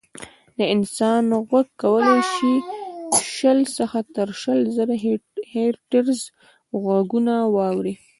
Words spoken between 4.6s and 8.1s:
زره هیرټز غږونه واوري.